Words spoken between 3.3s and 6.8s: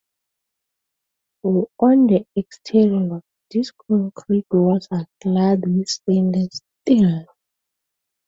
these concrete walls are clad with stainless